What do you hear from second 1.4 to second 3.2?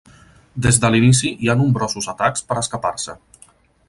hi ha nombrosos atacs per escapar-se.